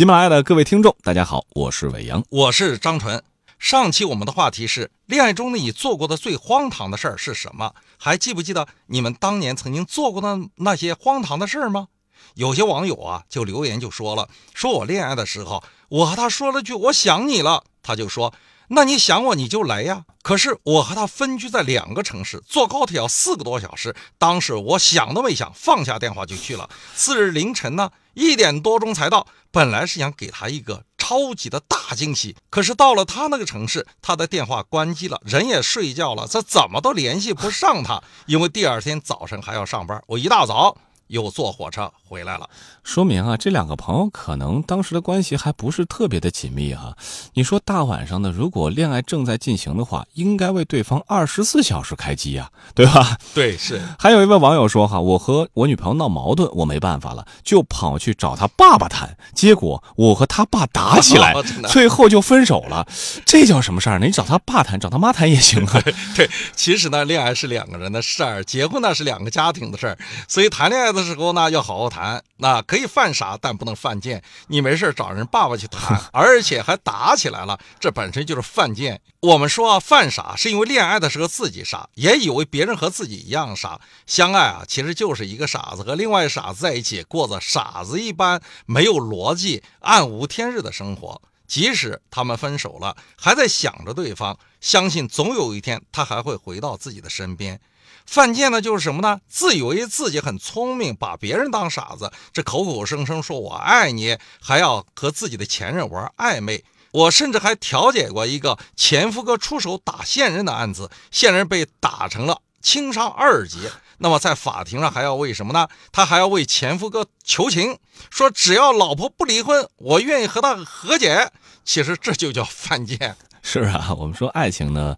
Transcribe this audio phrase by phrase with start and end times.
[0.00, 3.22] 喜马拉雅的各位听众，大家好，我是伟阳，我是张纯。
[3.58, 7.74] 上期我们的话题是恋爱中你做过的最荒唐的事儿是什么？
[7.98, 11.88] 还记不记得你们当年曾经做过的那些荒唐的事儿吗？
[12.32, 18.32] 有些网友啊就留言就说了，说我恋爱的时候，我和他说了句我想你了，他就说。
[18.72, 20.04] 那你想我你就来呀！
[20.22, 23.96] 可是我和他分居在两个城市，坐高铁要四个多小时。
[24.16, 26.70] 当时我想都没想，放下电话就去了。
[26.94, 29.26] 次日凌晨呢，一点多钟才到。
[29.50, 38.00] 本来是想给他一个超级的大惊喜，可是到了他那个城市，他的电话关机了，人也睡觉了，这怎么都联系不上他。
[38.26, 40.76] 因为第二天早晨还要上班，我一大早
[41.10, 42.48] 又坐火车回来了。
[42.82, 46.96] 说明啊，这两个朋友可能当时的关系还不是特别的紧密哈。
[47.34, 53.18] 你说大晚上的，如果恋爱正在进行的话，应该为对方二十四小时开机呀，对吧？
[53.34, 53.80] 对，是。
[53.98, 61.34] 还有一位网友说哈，我和我女朋友闹矛盾，我没办法了，就跑去找他爸爸谈，结果我和他爸打起来，
[61.68, 62.86] 最后就分手了。
[63.26, 64.06] 这叫什么事儿呢？
[64.06, 65.80] 你找他爸谈，找他妈谈也行啊。
[66.16, 72.22] 对，其实呢，恋爱是两个人的事儿，结婚那是两个家庭的事儿，所以谈恋爱的时候呢，要好好谈。
[72.36, 74.22] 那可以犯傻，但不能犯贱。
[74.48, 79.00] 你没事找人爸爸去谈， 而且还打起来了，这本身就是犯贱。
[79.20, 83.80] 我们说啊，犯傻是因为恋爱的时候自己傻，也以为别人和自己一样傻。
[84.06, 91.20] 相爱啊，其实就是一个傻子和另外傻子在一起，过着傻子一般没有逻辑、暗无天日的生活。
[91.46, 97.60] 即使他们分手了，还在想着对方，相信总有一天他还会回到自己的身边。
[98.06, 99.20] 犯贱呢，就是什么呢？
[99.28, 106.64] 自以为自己很聪明，把别人当傻子，这口口声声说我爱你，还要和自己的前任玩暧昧。
[106.92, 113.70] 我甚至还调解过一个前夫哥出手打现任的案子，现任被打成了轻伤二级。
[113.98, 115.68] 那么在法庭上还要为什么呢？
[115.92, 117.78] 他还要为前夫哥求情，
[118.10, 121.30] 说只要老婆不离婚，我愿意和他和解。
[121.64, 123.16] 其实这就叫犯贱。
[123.42, 124.96] 是啊，我们说爱情呢。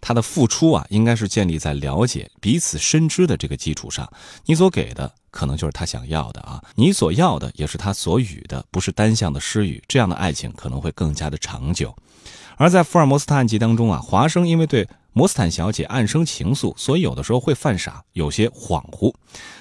[0.00, 4.08] 它的付出啊，应该是建立在了解彼此深知的这个基础上。
[4.44, 9.82] 你所给的，可能就是他想要的啊；你所要的，也是他所予的，不是单向的施予。
[9.88, 11.92] 这样的爱情可能会更加的长久。
[12.58, 14.86] 而在福尔摩斯探案集当中啊，华生因为对。
[15.14, 19.12] 摩斯坦小姐暗生情愫，所以有的时候会犯傻，有些恍惚。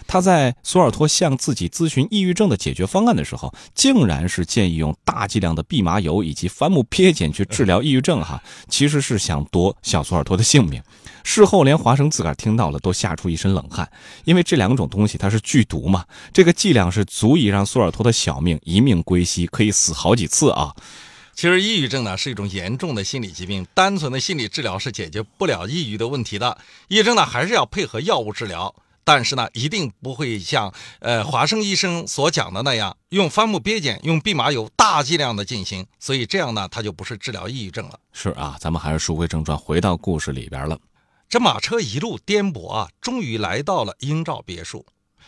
[0.05, 8.21] 他在索尔托向自己咨询抑郁症的解决方案的时候，竟然是建议用大剂量的蓖麻油以及番木鳖碱去治疗抑郁症。
[8.21, 10.79] 哈，其实是想夺小索尔托的性命。
[11.23, 13.89] 事后连华生自个儿听到了都吓出一身冷汗，
[14.25, 20.71] 因为这两种东西它是剧毒嘛，这个剂量是足以让索尔托的小命一命归西，可以死好几次啊。
[21.37, 26.57] 其实，抑郁症呢是一种严重的心理疾病，单纯的心理治疗是解决不了抑郁的问题的。
[26.87, 37.99] 抑郁症呢还是要配合药物治疗，但是呢一定不会像呃华生医生所讲的那样，用番木鳖碱、用蓖麻油大剂量的进行，所以这样呢它就不是治疗抑郁症了。
[38.13, 40.79] 是啊，咱们还是书归正传，回到故事里边了。
[41.29, 44.83] 这马车一路颠簸啊，终于来到了英照别墅。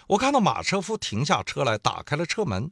[0.07, 2.71] 我看到马车夫停下车来，打开了车门。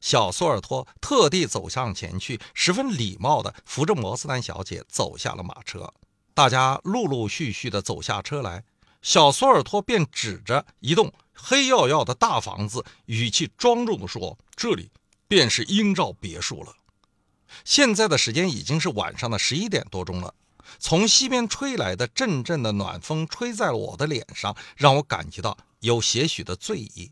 [0.00, 5.92] 小索尔托特地走向前去，十分礼貌地扶着摩斯丹小姐走下了马车。
[6.34, 8.64] 大家陆陆续续地走下车来，
[9.02, 14.90] 小索尔托便指着一栋黑耀耀的大房子，语气庄重地说：“这里
[15.28, 16.74] 便是英照别墅了。”
[17.64, 20.34] 现在的时间已经是晚上的十一点多钟了。
[20.78, 27.10] 从西边吹来的阵阵的暖风吹在了我的脸上，让我感觉到有些许的醉意。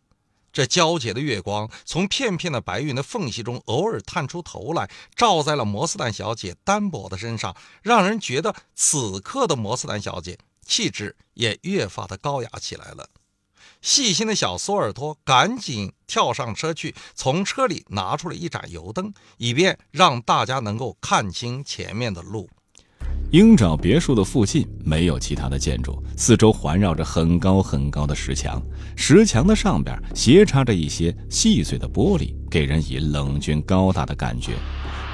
[0.52, 13.08] 这皎洁的月光从片片的白云的缝隙中偶尔探出头来，照在了摩斯坦小姐单薄的身上，让人觉得此刻的摩斯坦小姐气质也越发的高雅起来了。
[13.80, 22.50] 细心的小索尔托赶紧跳上车去，从车里拿出了一盏油灯，以便让大家能够看清前面的路。
[23.30, 28.60] 鹰爪别墅的附近没有其他的建筑，四周环绕着很高很高的石墙，
[28.96, 34.54] 石墙的上边斜插着一些细碎的玻璃，给人以冷峻高大的感觉。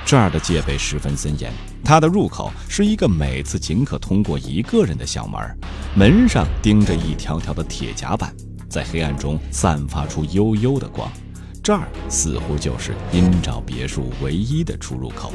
[0.07, 1.53] 这儿的戒备十分森严，
[1.85, 5.39] 它的入口是一个每次仅可通过一个人的小门，
[5.95, 8.35] 门上钉着一条条的铁甲板，
[8.67, 11.07] 在黑暗中散发出幽幽的光。
[11.63, 15.33] 这儿似乎就是鹰爪别墅唯一的出入口。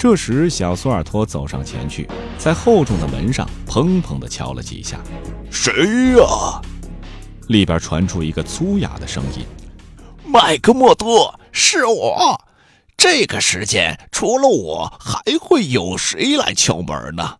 [0.00, 2.08] 这时，小苏尔托走上前去，
[2.38, 4.98] 在厚重的门上砰砰地敲了几下。
[5.52, 6.58] “谁呀？”
[7.48, 9.44] 里边传出一个粗哑的声音
[10.24, 12.40] ：“麦克莫多，是我。
[12.96, 17.36] 这个时间，除了我，还会有谁来敲门呢？”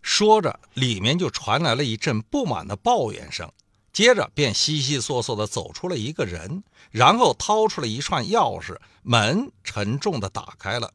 [0.00, 3.50] 说着，里面就传来了一阵不满的抱怨声。
[3.92, 6.62] 接着便悉悉索索地走出了一个人，
[6.92, 10.92] 然后掏出了一串钥匙，门沉重地打开了，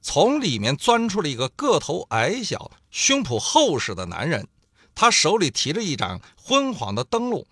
[0.00, 4.48] 从里面钻出了一个个头矮小、胸脯厚实的男人，
[4.94, 7.44] 他手里提着一盏昏黄的灯笼，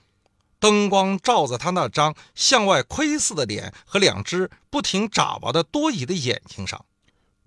[0.59, 6.85] 灯光照在他那张向外窥视的脸和两只不停眨巴的多疑的眼睛上。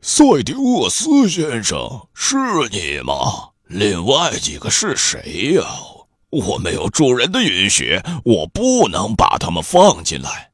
[0.02, 2.38] 塞迪厄斯先生，是
[2.72, 3.50] 你吗？
[3.68, 5.64] 另外几个是谁呀？
[6.30, 10.51] 我没有主人的允许，我不能把他们放进来。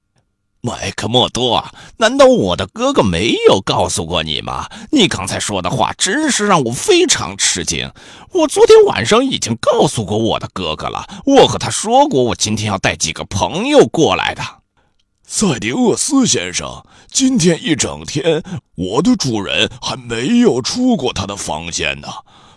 [0.68, 1.66] 麦克莫多，
[1.96, 4.68] 难道我的哥哥没有告诉过你吗？
[4.92, 7.90] 你刚才说的话真是让我非常吃惊。
[8.34, 14.44] 我昨天晚上已经告诉过我的哥哥了，我和他说过，我今天要带几个朋友过来的。
[15.25, 18.44] 塞迪厄斯先生，今天一整天，
[18.75, 22.10] 我的主人还没有出过他的房间呢。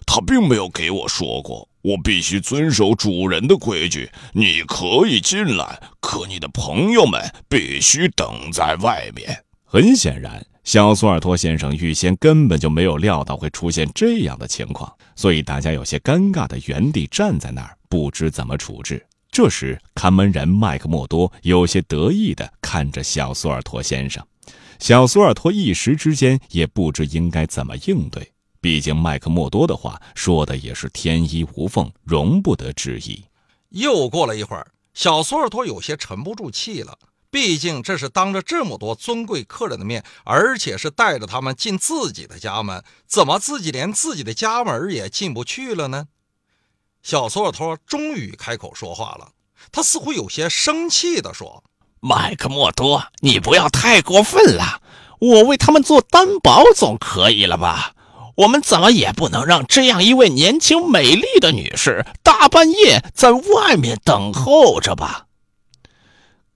[0.05, 4.11] 他并没有给我说过，我必须遵守主人的规矩。
[4.33, 9.45] 你可以进来，可你的朋友们必须等在外面。
[9.65, 19.07] 很显然，小索尔托先生预先根本就没有料到会出现这样的情况，所以大家有些尴尬的原地站在那儿，不知怎么处置。
[19.31, 24.27] 这时，看门人麦克莫多有些得意地看着小索尔托先生，
[24.81, 28.33] 小索尔托一时之间也不知应该怎么应对。
[28.61, 33.25] 毕竟麦克默多的话说的也是天衣无缝，容不得质疑。
[33.71, 36.99] 又过了一会儿，小索尔托有些沉不住气了。
[37.31, 46.09] 毕竟这是当着这么多尊贵客人的面，而且是带着他们进自己的家门，怎么自己连自己的家门也进不去了呢？
[47.03, 49.31] 小索尔托终于开口说话了，
[49.71, 51.63] 他似乎有些生气地说
[52.03, 54.83] ：“麦克默多，你不要太过分了，
[55.21, 57.95] 我为他们做担保总可以了吧？”
[58.37, 65.27] 我们怎么也不能让这样一位年轻美丽的女士大半夜在外面等候着吧？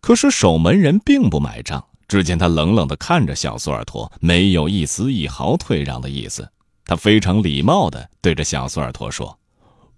[0.01, 1.85] 可是守门人并不买账。
[2.07, 6.47] 只见他冷冷地看着小索尔托，没有一丝一毫退让的意思。
[6.85, 9.39] 他非常礼貌地对着小索尔托说：“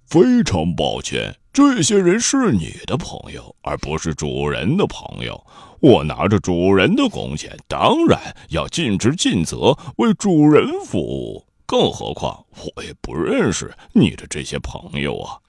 [0.06, 5.44] 非常抱歉，这些人是你的朋友，而不是主人的朋友。
[5.81, 8.19] 我拿着主人的工钱，当然
[8.50, 15.40] 要尽职尽责，为主人服务。”更何况，我也不认识你的这些朋友啊！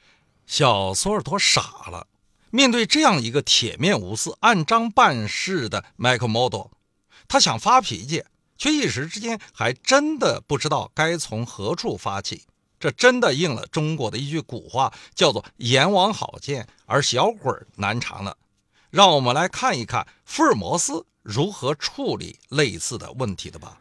[0.48, 1.62] 小索尔托傻
[1.92, 2.08] 了，
[2.50, 6.72] 面对这样一个铁面无私、按章办事的麦克莫多，
[7.28, 8.24] 他想发脾气，
[8.58, 12.44] 却一时之间还真的不知道该从何处发起。
[12.80, 18.38] 这真的应了中国的一句古话，叫做“阎王好见，而小鬼难缠”了。
[18.90, 23.80] 让我们来看一看福尔摩斯如何处理类似的问题的吧。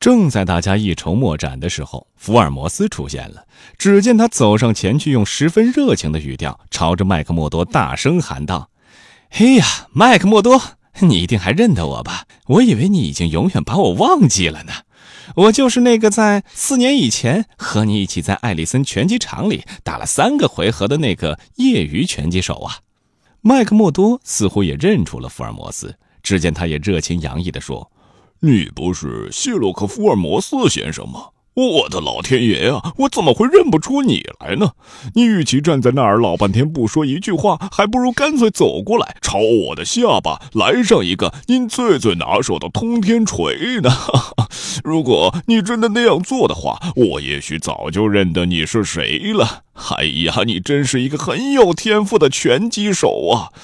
[0.00, 3.44] 正在大家一筹莫展的时候，福尔摩斯出现了。
[3.76, 8.70] 只见他走上前去，用十分热情的语调朝着麦克默多大声喊道
[9.28, 10.62] ：“嘿呀，麦克默多，
[11.00, 12.26] 你一定还认得我吧？
[12.46, 14.72] 我以为你已经永远把我忘记了呢。
[15.34, 22.78] 我就是那个在四年以前和你一起在艾利森拳击场里打了三个回合的那个业余拳击手啊！”
[23.42, 27.90] 麦克默多似乎也认出了福尔摩斯，只见他也热情洋溢地说。
[28.40, 31.30] 你不是谢洛克·福尔摩斯先生吗？
[31.54, 32.92] 我的老天爷啊！
[32.98, 34.70] 我怎么会认不出你来呢？
[35.16, 43.90] 你与其站在那儿老半天不说一句话，还不如干脆走过来，朝我的下巴来上一个您最最拿手的通天锤呢！
[44.84, 49.64] 如果你真的那样做的话，我也许早就认得你是谁了。
[49.78, 53.54] 哎呀，你真是一个很有天赋的拳击手啊！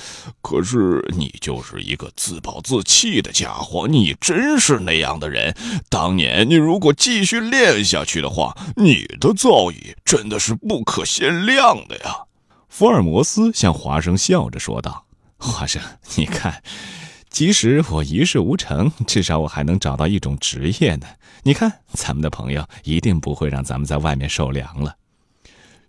[0.40, 3.88] 可是你就是一个自暴自弃的家伙。
[3.88, 5.56] 你真是那样的人。
[5.88, 12.14] 当年你如果继续练下去的话，你的造诣真的是不可限量的呀！
[12.68, 15.06] 福尔摩斯向华生笑着说道
[15.36, 15.82] ：“华生，
[16.14, 16.62] 你看，
[17.28, 21.06] 即使我一事无成，至少我还能找到一种职业呢。
[21.42, 24.94] 你看，咱们的朋友一定不会让咱们在外面受凉了。”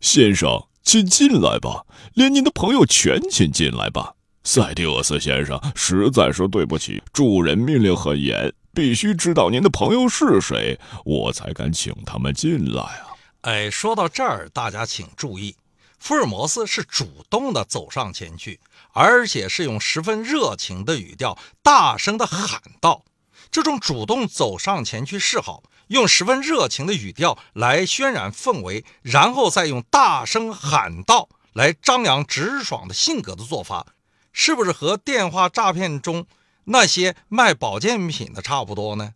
[0.02, 4.14] 先生，请进来吧，连您的朋友全请进来吧。
[4.44, 13.08] 塞蒂厄斯先生，实在是对不起，主人命令很严，必须知道您的朋友是谁，我才敢请他们进来啊。
[13.42, 15.56] 哎，说到这儿，大家请注意，
[15.98, 18.60] 福尔摩斯是主动的走上前去，
[18.94, 23.04] 而且是用十分热情的语调，大声的喊道
[23.50, 33.88] ：“这种主动走上前去示好。”用十分热情的语调来渲染氛围，然后再用大声喊道来张扬直爽的性格的做法，
[34.32, 36.26] 是不是和电话诈骗中
[36.66, 39.14] 那些卖保健品的差不多呢？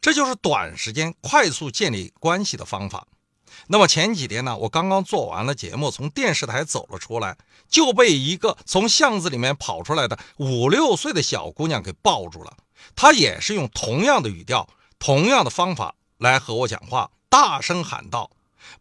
[0.00, 3.06] 这就是短时间快速建立关系的方法。
[3.68, 7.36] 那么前几天呢，我刚刚做完了节目，从电视台走了出来，
[7.68, 12.56] 就被一个从巷子里面跑出来的五六岁的小姑娘给抱住了。
[12.94, 14.68] 她也是用同样的语调、
[14.98, 18.30] 同样的方法来和我讲话，大声喊道。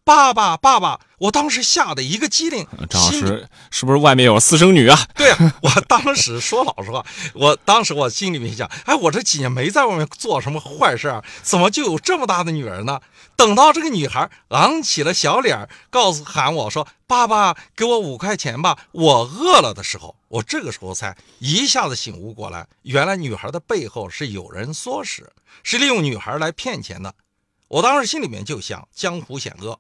[0.04, 1.00] 爸爸，爸爸！
[1.20, 2.66] 我当时吓得一个机灵。
[2.90, 5.00] 张老师，是不是外面有私生女啊？
[5.16, 13.00] 对啊，我当时说老实话， 我当时我心里面想，哎，我这几年没在外面做什么坏事啊，怎么就有这么大的女儿呢？
[13.36, 25.32] 等到这个女孩昂起了小脸，告诉喊我说：“爸爸，给我五块钱吧，我饿了”的时候，我这个时候才一下子醒悟过来，原来女孩的背后是有人唆使，
[25.64, 27.14] 是利用女孩来骗钱的。
[27.68, 29.80] 我当时心里面就想，江湖险恶。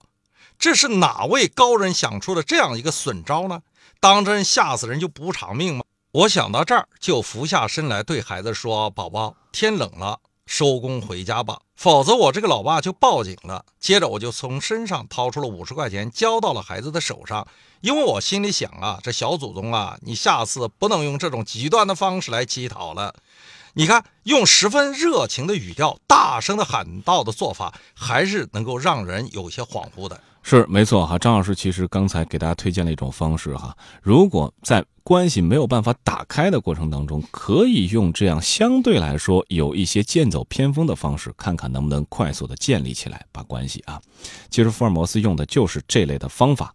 [0.57, 3.61] 这是哪位高人想出的这样一个损招呢？
[3.99, 5.83] 当真吓死人就不偿命吗？
[6.11, 17.45] 我想到这儿，就俯下身来对孩子说：“宝宝，天冷了，收工回家吧，否则我这个老爸就报警了。”接着我就从身上掏出了五十块钱，交到了孩子的手上。
[17.81, 23.13] 因为我心里想啊，这小祖宗啊，你下次不能用这种极端的方式来乞讨了。
[23.77, 30.17] 你看，用十分热情的语调，大声的喊道的做法，还是能够让人有些恍惚的。
[30.43, 44.01] 是没错哈，张老师其实刚才给大家推荐了一种方式哈，如果在关系没有办法打开的过程当中，可以用这样相对来说有一些剑走偏锋的方式，看看能不能快速的建立起来把关系啊。
[44.49, 46.73] 其实福尔摩斯用的就是这类的方法，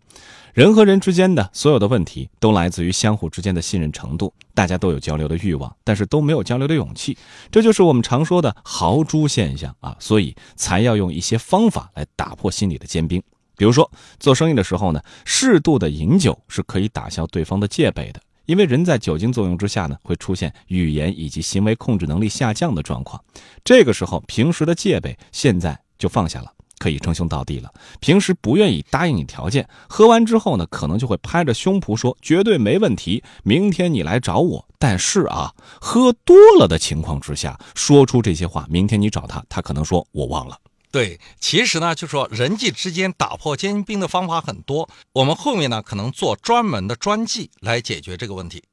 [0.55, 7.19] 人和人之间的所有的问题都来自于相互之间的信任程度，大家都有交流的欲望，但是都没有交流的勇气，
[7.51, 13.21] 这就是我们常说的豪猪现象啊，所以才要用一些方法来打破心理的坚冰。
[13.61, 23.23] 比如说，做生意的时候呢，适度的饮酒是可以打消对方的戒备的，因为人在酒精作用之下呢，会出现语言以及行为控制能力下降的状况。
[23.63, 27.71] 这个时候，平时的戒备现在就放下了，可以称兄道弟了。
[28.01, 34.67] 平时不愿意答应你条件，喝完之后呢，可能就会拍着胸脯说绝对没问题，明天你来找我。
[34.79, 35.53] 但是啊，
[35.83, 40.57] 喝多了的情况之下，说出这些话，明天你找他，他可能说我忘了。
[40.91, 48.65] 对，其实呢，就说人际之间打破坚冰的方法很多，我们后面呢可能做专门的专辑来解决这个问题。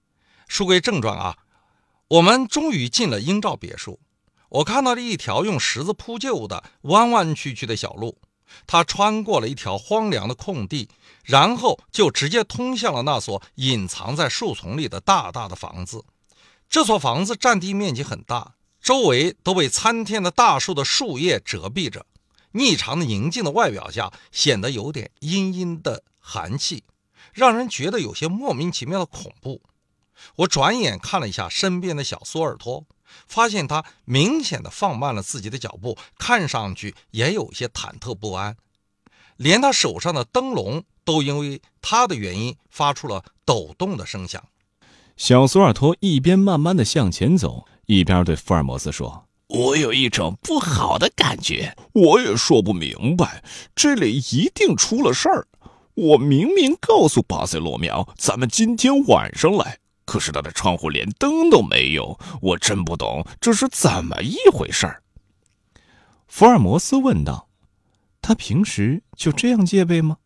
[0.48, 1.38] 书归正传啊，
[2.08, 4.00] 我们终于进了英照别墅。
[4.50, 8.18] 我看到了一条用石子铺就的弯弯曲曲的小路，
[8.66, 10.90] 它穿过了一条荒凉的空地，
[11.24, 16.04] 然后就直接通向了那所隐藏在树丛里的大大的房子。
[16.68, 18.54] 这所房子占地面积很大。
[18.82, 22.06] 周围都被参天的大树的树叶遮蔽着，
[22.54, 26.84] 异常的宁静的外表下显得有点阴阴的寒气，
[27.34, 29.62] 让人觉得有些莫名其妙的恐怖。
[30.38, 32.86] 我转眼看了一下身边的小索尔托，
[33.28, 38.56] 发现他明显的放慢了自己的脚步，看上去也有些忐忑不安，
[39.36, 44.44] 连他手上的灯笼都因为他的原因发出了抖动的声响。
[45.16, 47.66] 小索尔托一边慢慢的向前走。
[47.88, 53.42] 一边对福尔摩斯说：“我有一种不好的感觉，我也说不明白，
[53.74, 55.48] 这里一定出了事儿。
[55.94, 65.02] 我明明告诉巴塞罗苗，咱们今天晚上来，可是他的窗户连灯都没有，我真不懂这是怎么一回事儿。”
[66.28, 67.48] 福尔摩斯问道
[68.22, 70.18] ：“他平时就这样戒备吗？”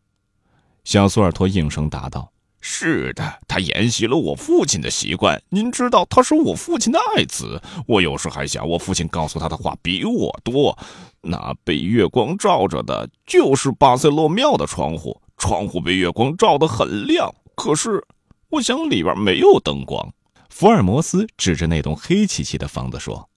[0.82, 2.31] 小苏尔托应声答道。
[2.64, 5.42] 是的，他沿袭了我父亲的习惯。
[5.48, 7.60] 您知道，他是我父亲的爱子。
[7.88, 10.78] 我有时还想，我父亲告诉他的话比我多。
[11.20, 15.20] 那被月光照着的，就是巴塞洛庙的窗户。
[15.36, 18.06] 窗户被月光照得很亮，可是，
[18.48, 20.14] 我想里边没有灯光。
[20.48, 23.28] 福尔摩斯指着那栋黑漆漆的房子说：“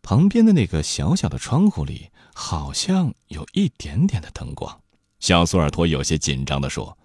[0.00, 4.80] 旁边的那个小小的窗户里，好像有一点点的灯光。”
[5.20, 6.96] 小苏尔托有些紧张地说。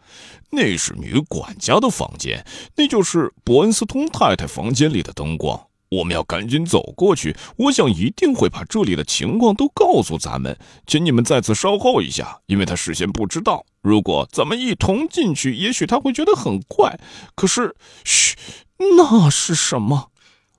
[0.51, 5.67] 那是女管家的房间，那就是伯恩斯通太太房间里的灯光。
[5.89, 13.63] 我们要赶紧走过去，我想一定会把这里的情况都告诉咱们，请你们在此稍后一下，因为他事先不知道。
[13.81, 16.99] 如果咱们一同进去，也许他会觉得很怪。
[17.35, 18.35] 可是，嘘，
[18.97, 20.09] 那是什么？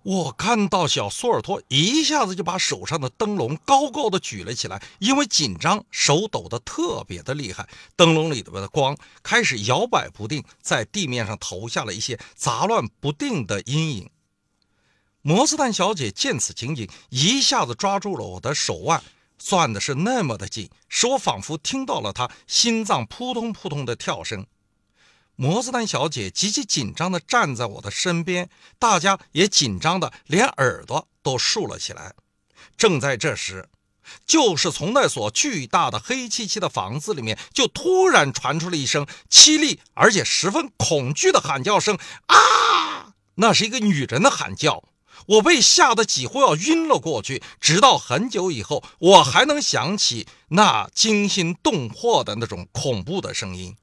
[0.05, 7.67] 我看到小苏尔托一下子就把手上的灯笼高高的举了起来，因为紧张，手抖得特别的厉害。
[7.97, 14.11] 灯笼里边的光开始摇摆不定，在地面上投下了一些杂乱不定的阴影。
[15.23, 19.03] 摩斯坦小姐见此情景，一下子抓住了我的手腕，
[19.39, 24.47] 攥的是那么的紧，使我仿佛听到了她心脏扑通扑通的跳声。
[25.37, 28.49] 摩斯丹小姐极其紧张地站在我的身边，
[28.79, 32.15] 大家也紧张的连耳朵都竖了起来。
[32.77, 33.69] 正在这时，
[34.25, 43.15] 就是从那所巨大的黑漆漆的房子里面，就突然传出了一声凄厉而且十分恐惧的喊叫声啊！
[43.37, 44.85] 那是一个女人的喊叫。
[45.27, 53.77] 我被吓得几乎要晕了过去，直到很久以后，我还能想起那惊心动魄的那种恐怖的声音。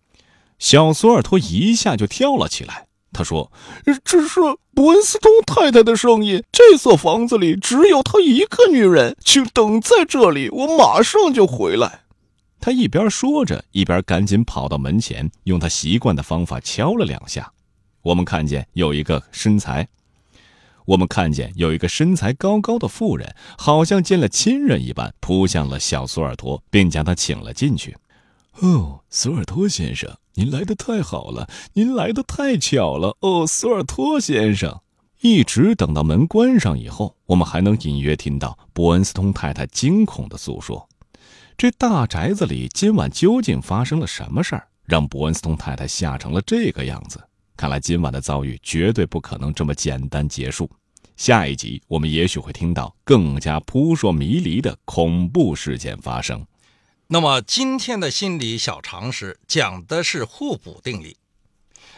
[0.61, 3.51] 小索尔托一下就跳了起来，他说
[4.05, 4.39] ：“这是
[4.75, 6.43] 伯恩斯通太太的声音。
[6.51, 12.01] 这所房子里只有她一个女人，请等在这里，我马上就回来。”
[12.61, 17.51] 他一边说着，一边赶紧跑到门前，用他习惯的方法敲了两下。
[18.03, 19.87] 我们看见有一个身材。
[20.85, 27.97] 我们看见有一个身材高高的妇人，好像见了亲人一般，扑向了小索尔托，并将他请了进去。
[28.59, 33.17] 哦，索尔托先生，您来的太好了，您来的太巧了。
[33.21, 34.81] 哦，索尔托先生，
[35.21, 40.87] 一直等到门关上以后，我们还能隐约听到伯恩斯通太太惊恐的诉说：
[41.57, 47.19] 这大宅子里今晚究竟发生了什么事儿，让伯恩斯通太太吓成了这个样子？
[47.57, 50.69] 看来今晚的遭遇绝对不可能这么简单结束。
[51.15, 56.43] 下一集我们也许会听到更加扑朔迷离的恐怖事件发生。
[57.13, 61.17] 那么今天的心理小常识讲的是互补定理。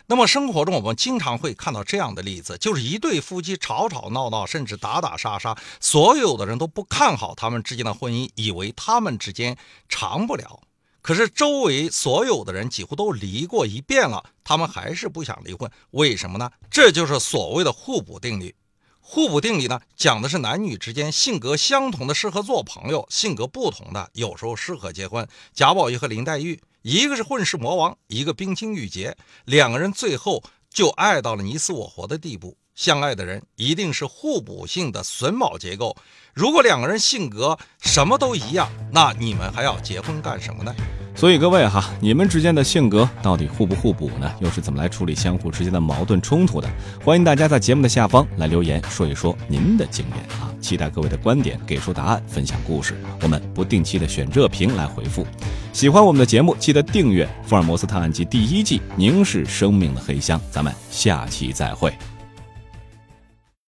[0.08, 9.56] 那么生活中我们经常会看到这样的例子，就是一对夫妻吵吵闹闹，甚至打打杀杀，所有的人都不看好他们之间的婚姻，以为他们之间
[9.88, 10.62] 长不了。
[11.04, 16.50] 可是周围所有的人几乎都离过一遍了，他们还是不想离婚，为什么呢？
[16.72, 18.56] 这就是所谓的互补定律。
[19.14, 25.28] 互补定理呢，讲的是男女之间性格相同的适合做朋友，性格不同的有时候适合结婚。
[25.54, 29.16] 贾宝玉和林黛玉，一个是混世魔王，一个冰清玉洁，
[29.46, 32.58] 两个人最后就爱到了你死我活的地步。
[32.74, 35.96] 相爱的人一定是互补性的榫卯结构。
[36.34, 40.76] 如果两个人性格什么都一样，那你们还要结婚干什么呢？
[41.16, 44.30] 所以各位哈，你们之间的性格到底互不互补呢？
[44.40, 46.68] 又是怎么来处理相互之间的矛盾冲突的？
[47.04, 50.52] 欢迎大家在节目的下方来留言说一说您的经验啊！
[50.60, 52.96] 期待各位的观点，给出答案，分享故事。
[53.22, 55.26] 我们不定期的选热评来回复。
[55.72, 60.40] 喜欢我们的节目，记得订阅《福尔摩斯探案集》第一季《凝视生命的黑箱》。
[60.52, 61.94] 咱们下期再会。